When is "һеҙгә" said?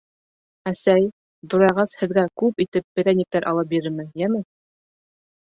1.99-2.23